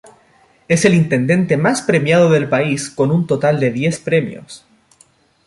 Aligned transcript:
Es 0.67 0.83
el 0.85 0.95
intendente 0.95 1.57
más 1.57 1.83
premiado 1.83 2.31
del 2.31 2.49
país 2.49 2.89
con 2.89 3.11
un 3.11 3.27
total 3.27 3.59
de 3.59 3.69
diez 3.69 3.99
premios. 3.99 4.65